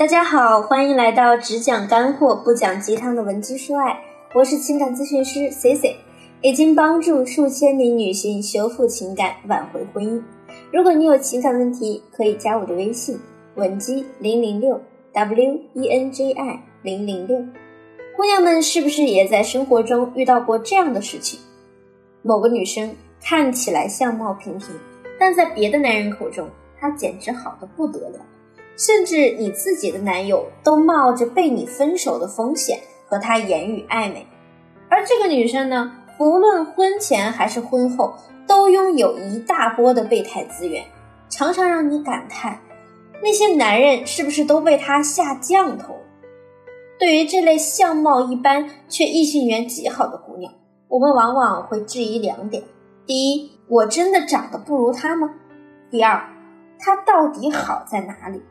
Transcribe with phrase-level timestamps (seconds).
[0.00, 4.00] 大家好，欢迎来到只讲干货不讲鸡汤的文姬说爱，
[4.32, 5.94] 我是情感咨询师 C C，
[6.40, 10.22] 已经帮助数千名女性修复情感，挽回婚姻。
[10.72, 13.20] 如果你有情感问题，可以加我的微信
[13.56, 14.80] 文姬零零六
[15.12, 17.36] W E N J I 零零六。
[18.16, 21.38] 姑娘们是不是也在生活中遇到过这样的事情？
[22.22, 22.90] 某个女生
[23.22, 24.68] 看起来相貌平平，
[25.18, 26.48] 但在别的男人口中，
[26.80, 28.18] 她简直好的不得了。
[28.76, 34.26] 甚至你自己的男友都冒着被你分手的风险和她言语暧昧，
[34.88, 38.14] 而这个女生呢，不论婚前还是婚后，
[38.46, 40.84] 都拥有一大波的备胎资源，
[41.28, 42.60] 常常让你感叹，
[43.22, 45.96] 那些男人是不是都被她下降头？
[46.98, 50.52] 对于这类相貌一般却异性缘极好的姑娘，
[50.88, 52.62] 我们往往会质疑两点：
[53.06, 55.30] 第一，我真的长得不如她吗？
[55.90, 56.28] 第二，
[56.78, 58.42] 她到底好在哪里？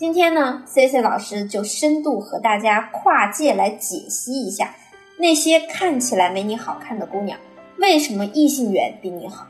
[0.00, 4.74] 今天呢，C C 老师就深度和大家跨界来解析一下，
[5.18, 7.38] 那些看起来没你好看的姑娘，
[7.76, 9.46] 为什么异性缘比你好？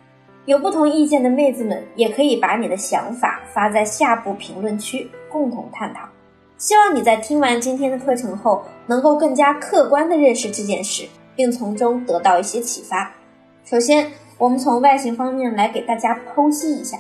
[0.47, 6.09] 有不同意见的妹子们也可以把你的想法发在下部评论区，共同探讨。
[6.59, 13.15] 希望你在听完今天的课程后，能够更加客观的认识这件事，并从中得到一些启发。
[13.65, 16.99] 首先，我们从外形方面来给大家剖析一下，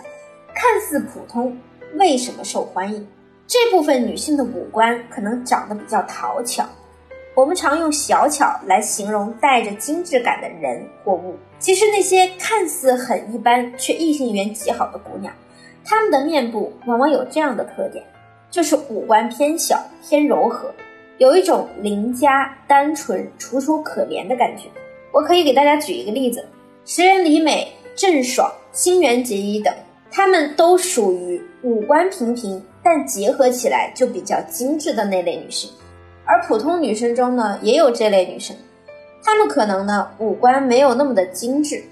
[0.55, 1.59] 看似普通，
[1.97, 3.05] 为什么受欢迎？
[3.51, 6.65] 这部分女性的五官可能长得比较讨巧，
[7.35, 11.35] 我们常用小巧来形容带着精致感的人或物。
[11.59, 15.35] 其实那些看似很一般却异性缘极好的姑娘，
[15.85, 18.05] 她们的面部往往有这样的特点，
[18.53, 20.73] 就是五官偏小、偏柔和，
[21.19, 24.69] 有一种邻家、单纯、楚楚可怜的感觉。
[25.11, 26.47] 我可以给大家举一个例子：
[26.87, 29.75] 石原里美、郑爽、新垣结衣等，
[30.09, 32.65] 她们都属于五官平平。
[32.83, 35.71] 但结合起来就比较精致的那类女性，
[36.25, 38.57] 而普通女生中呢，也有这类女生，
[39.23, 41.83] 她们可能呢五官没有那么的精致。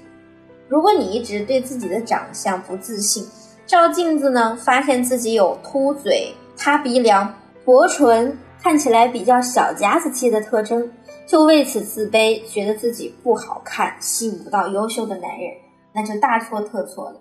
[0.69, 3.27] 如果你一直对自己的长相不自信，
[3.67, 10.91] 照镜子呢，发现自己有凸嘴、塌鼻梁、薄唇，看起来比较小家子气的特征，
[11.27, 15.53] 就为此自卑，觉得自己不好看，吸引不到优秀的男人，
[15.93, 17.21] 那就大错特错了。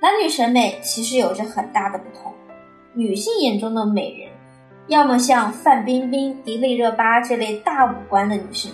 [0.00, 2.32] 男女审美其实有着很大的不同。
[2.94, 4.28] 女性眼中的美人，
[4.86, 8.70] 要么像范冰冰、迪丽热巴这类大五官的女性，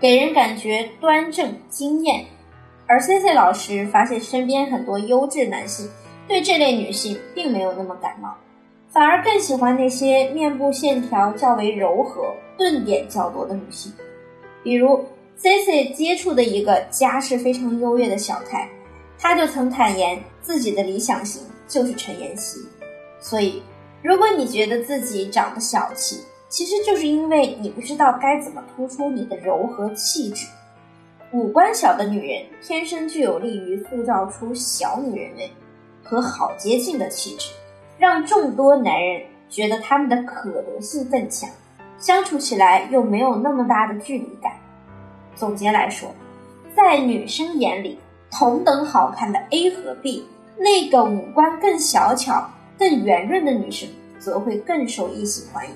[0.00, 2.24] 给人感觉端正惊艳；
[2.86, 5.86] 而 C C 老师发现身边很多优质男性
[6.26, 8.34] 对这类女性并没有那么感冒，
[8.88, 13.92] 反而更喜欢那些面部线条较为柔和、顿点较多的女性。
[14.64, 15.04] 比如
[15.36, 18.66] C C 接触的一个家世非常优越的小太，
[19.18, 22.60] 他就曾坦言自己的理想型就是陈妍希。
[23.28, 23.62] 所以，
[24.02, 30.46] 如果你觉得自己长得小气，其实就是因为你不知道该怎么突出你的柔和气质。
[31.30, 35.52] 五官小的女人天生就有利于塑造出小女人味
[36.02, 37.50] 和好接近的气质，
[37.98, 41.50] 让众多男人觉得她们的可得性更强，
[41.98, 44.52] 相处起来又没有那么大的距离感。
[45.36, 46.08] 总结来说，
[46.74, 47.98] 在女生眼里，
[48.30, 52.48] 同等好看的 A 和 B，那个五官更小巧。
[52.78, 55.72] 更圆润的女生则会更受异性欢迎。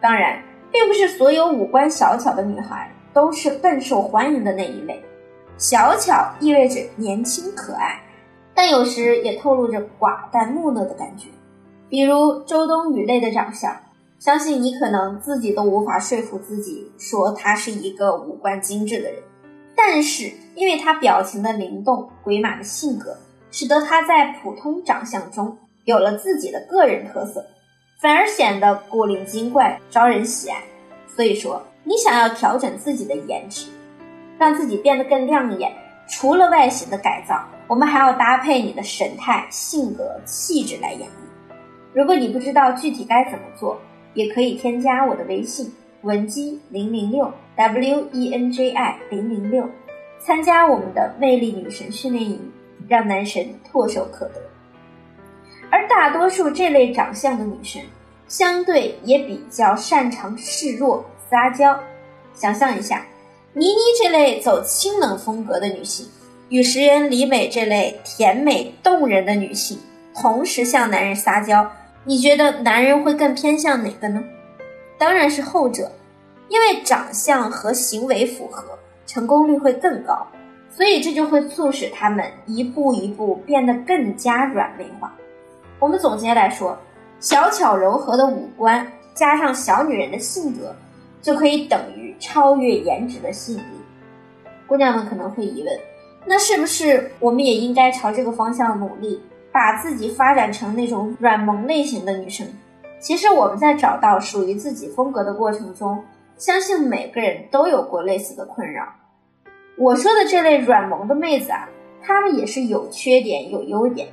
[0.00, 5.02] 当然，并不是所有五官小巧的女孩都是更受欢迎的那一类。
[5.58, 8.00] 小巧意味着年轻可爱，
[8.54, 11.28] 但有时也透露着寡淡木讷的感觉。
[11.88, 13.74] 比如周冬雨类的长相，
[14.18, 19.22] 相信你可能自己都无法说服自己说她是一个五官精致的人。
[19.74, 23.16] 但是，因为她表情的灵动、鬼马的性格，
[23.50, 25.56] 使得她在普通长相中。
[25.86, 27.46] 有了自己的个人特色，
[28.00, 30.60] 反而显得古灵精怪，招人喜爱。
[31.06, 33.68] 所以说，你想要调整自己的颜值，
[34.36, 35.72] 让自己变得更亮眼，
[36.08, 41.54] 除了外形的改造，我们还要搭配你的神态、性格、气质来演绎。
[41.92, 43.80] 如果你不知道具体该怎么做，
[44.12, 45.72] 也可以添加我的微信
[46.02, 49.70] 文姬零零六 W E N J I 零零六，
[50.18, 52.52] 参加我们的魅力女神训练营，
[52.88, 54.42] 让男神唾手可得。
[55.70, 57.82] 而大多数这类长相的女生，
[58.28, 61.78] 相对也比较擅长示弱撒娇。
[62.34, 63.04] 想象一下，
[63.52, 66.06] 倪妮这类走清冷风格的女性，
[66.48, 69.78] 与石原里美这类甜美动人的女性
[70.14, 71.70] 同时向男人撒娇，
[72.04, 74.22] 你觉得男人会更偏向哪个呢？
[74.98, 75.90] 当然是后者，
[76.48, 80.26] 因为长相和行为符合，成功率会更高，
[80.70, 85.14] 所以这就会促使他们一步一步变得更加软妹化。
[85.78, 86.76] 我们总结来说，
[87.20, 90.74] 小巧柔和的五官加上小女人的性格，
[91.20, 93.64] 就可以等于超越颜值的吸引力。
[94.66, 95.78] 姑娘们可能会疑问，
[96.24, 99.20] 那是不是我们也应该朝这个方向努力，
[99.52, 102.46] 把自己发展成那种软萌类型的女生？
[102.98, 106.02] 其实我们在找到属于自己风格的过程中，
[106.38, 108.86] 相信每个人都有过类似的困扰。
[109.76, 111.68] 我说的这类软萌的妹子啊，
[112.02, 114.08] 她们也是有缺点有优点。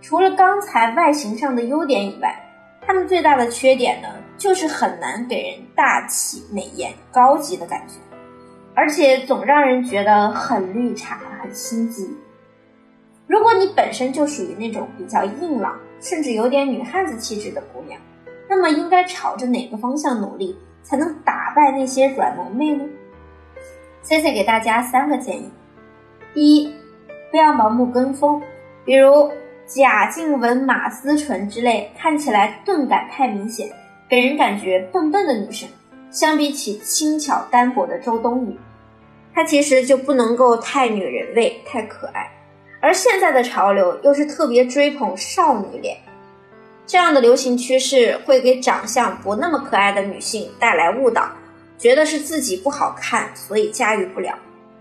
[0.00, 2.34] 除了刚才外形上的优点以外，
[2.86, 7.94] 他们最大的缺点呢，就是很难给人大气、美艳、高级的感觉。
[8.74, 12.08] 而且总让人觉得很绿茶、很心机。
[13.26, 18.00] 如果你本身就属于那种比较硬朗，甚至有点女汉子气质的姑娘，
[18.48, 22.84] 那么应该朝着哪个方向努力，才能打败那些软萌妹呢
[24.02, 25.50] ？C C 给大家三个建议：
[26.32, 26.72] 第一，
[27.32, 28.40] 不要盲目跟风，
[28.84, 29.28] 比如
[29.68, 33.70] 贾静雯、马思纯之类看起来钝感太明显，
[34.08, 35.68] 给人感觉笨笨的女生，
[36.10, 38.58] 相比起轻巧单薄的周冬雨。
[39.34, 42.30] 她其实就不能够太女人味、太可爱，
[42.80, 45.98] 而现在的潮流又是特别追捧少女脸，
[46.86, 51.28] 这样的流行趋势会给长相不那么可爱的女性带来误导，
[51.76, 54.34] 觉得是自己不好看，所以驾驭不了。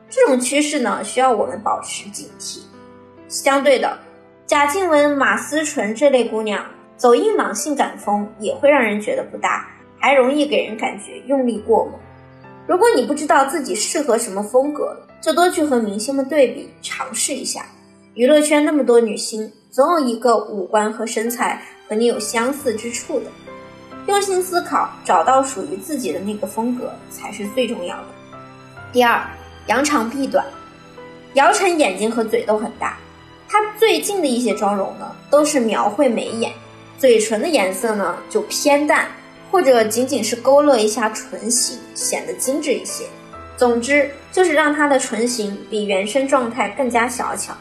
[0.09, 2.61] 这种趋势呢，需要我们保持警惕。
[3.27, 3.99] 相对的，
[4.47, 6.65] 贾静雯、马思纯这类姑娘
[6.95, 9.67] 走硬朗性感风，也会让人觉得不搭，
[9.99, 11.93] 还容易给人感觉用力过猛。
[12.65, 17.65] 如果你不知道自己适合什么风格，就多去和明星们对比，尝试一下。
[18.13, 23.25] 娱乐圈那么多女星，总有一个五官和身材和你有相似之处的。
[24.05, 28.05] 用心思考，找到属于自己的那个风格才是最重要的。
[28.93, 29.21] 第二，
[29.65, 30.45] 扬长避短。
[31.33, 32.97] 姚晨眼睛和嘴都很大，
[33.47, 36.51] 她最近的一些妆容呢，都是描绘眉眼，
[36.97, 39.07] 嘴唇的颜色呢就偏淡。
[39.49, 43.05] 或者仅仅是勾勒一下唇形，显得精致一些。
[43.55, 47.53] 总之，就是让她的唇形比原生状态更加小巧。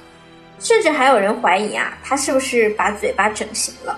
[0.59, 3.97] 甚至还有人怀疑啊，她是不是把嘴巴整形了？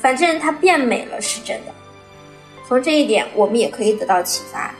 [0.00, 1.72] 反正她变美了是真的。
[2.68, 4.74] 从这一点，我们也可以得到启发：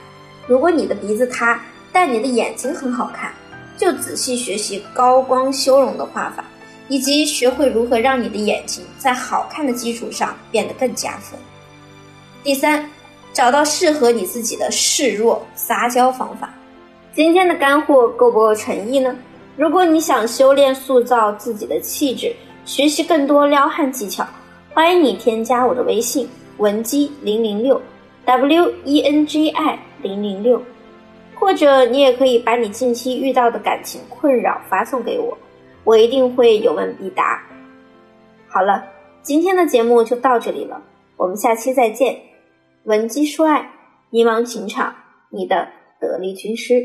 [0.45, 1.59] 如果你的鼻子塌，
[1.91, 3.33] 但你的眼睛很好看，
[3.77, 6.43] 就仔细学习高光修容的画法，
[6.87, 11.39] 以及学会如何让你的眼睛在好看的基础上变得更加分。
[12.43, 12.89] 第三，
[13.33, 16.53] 找到适合你自己的示弱撒娇方法。
[17.13, 19.15] 今天的干货够不够诚意呢？
[19.57, 22.35] 如果你想修炼塑造自己的气质，
[22.65, 24.27] 学习更多撩汉技巧，
[24.73, 27.81] 欢迎你添加我的微信文姬零零六
[28.25, 30.61] w e n g i 零零六，
[31.45, 35.37] 或者你也可以把你近期遇到的感情困扰发送给我，
[35.83, 37.39] 我一定会有问必答。
[38.47, 38.83] 好了，
[39.21, 40.81] 今天的节目就到这里了，
[41.17, 42.19] 我们下期再见。
[42.85, 43.69] 闻鸡说爱，
[44.09, 44.95] 迷茫情场，
[45.29, 45.67] 你的
[46.01, 46.81] 得力军师。